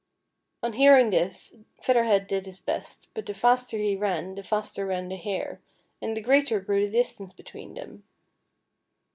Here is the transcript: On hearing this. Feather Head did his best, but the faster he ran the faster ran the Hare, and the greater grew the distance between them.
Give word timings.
On 0.63 0.73
hearing 0.73 1.11
this. 1.11 1.53
Feather 1.83 2.05
Head 2.05 2.25
did 2.25 2.47
his 2.47 2.59
best, 2.59 3.09
but 3.13 3.27
the 3.27 3.35
faster 3.35 3.77
he 3.77 3.95
ran 3.95 4.33
the 4.33 4.41
faster 4.41 4.87
ran 4.87 5.09
the 5.09 5.15
Hare, 5.15 5.61
and 6.01 6.17
the 6.17 6.21
greater 6.21 6.59
grew 6.59 6.83
the 6.87 6.91
distance 6.91 7.33
between 7.33 7.75
them. 7.75 8.03